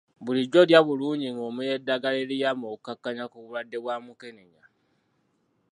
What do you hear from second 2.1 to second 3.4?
eriyamba okukakkanya ku